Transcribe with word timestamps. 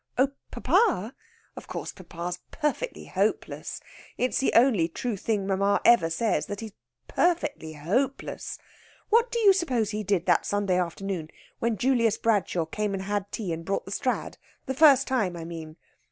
"Oh 0.17 0.29
papa? 0.49 1.13
Of 1.55 1.67
course, 1.67 1.91
papa's 1.91 2.39
perfectly 2.49 3.05
hopeless! 3.05 3.81
It's 4.17 4.39
the 4.39 4.51
only 4.55 4.87
true 4.87 5.15
thing 5.15 5.45
mamma 5.45 5.79
ever 5.85 6.09
says 6.09 6.47
that 6.47 6.59
he's 6.61 6.71
perfectly 7.07 7.73
hopeless. 7.73 8.57
What 9.11 9.29
do 9.31 9.37
you 9.37 9.53
suppose 9.53 9.91
he 9.91 10.01
did 10.03 10.25
that 10.25 10.43
Sunday 10.47 10.79
afternoon 10.79 11.29
when 11.59 11.77
Julius 11.77 12.17
Bradshaw 12.17 12.65
came 12.65 12.95
and 12.95 13.03
had 13.03 13.31
tea 13.31 13.53
and 13.53 13.63
brought 13.63 13.85
the 13.85 13.91
Strad 13.91 14.39
the 14.65 14.73
first 14.73 15.05
time, 15.05 15.37
I 15.37 15.45
mean?... 15.45 15.75